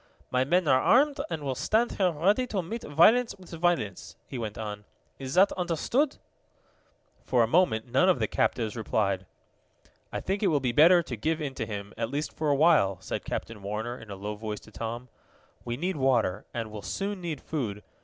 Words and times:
"My 0.31 0.43
men 0.43 0.67
are 0.67 0.81
armed, 0.81 1.19
and 1.29 1.43
will 1.43 1.53
stand 1.53 1.91
here 1.91 2.09
ready 2.09 2.47
to 2.47 2.63
meet 2.63 2.81
violence 2.81 3.35
with 3.37 3.51
violence," 3.51 4.15
he 4.27 4.39
went 4.39 4.57
on. 4.57 4.83
"Is 5.19 5.35
that 5.35 5.51
understood?" 5.51 6.17
For 7.23 7.43
a 7.43 7.47
moment 7.47 7.85
none 7.85 8.09
of 8.09 8.17
the 8.17 8.27
captives 8.27 8.75
replied. 8.75 9.27
"I 10.11 10.19
think 10.19 10.41
it 10.41 10.47
will 10.47 10.59
be 10.59 10.71
better 10.71 11.03
to 11.03 11.15
give 11.15 11.39
in 11.39 11.53
to 11.53 11.67
him 11.67 11.93
at 11.99 12.09
least 12.09 12.35
for 12.35 12.49
a 12.49 12.55
while," 12.55 12.97
said 12.99 13.23
Captain 13.25 13.61
Warner 13.61 13.95
in 13.95 14.09
a 14.09 14.15
low 14.15 14.33
voice 14.33 14.59
to 14.61 14.71
Tom. 14.71 15.07
"We 15.63 15.77
need 15.77 15.97
water, 15.97 16.45
and 16.51 16.71
will 16.71 16.81
soon 16.81 17.21
need 17.21 17.39
food. 17.39 17.83